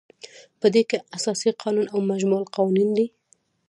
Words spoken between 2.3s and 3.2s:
القوانین دي.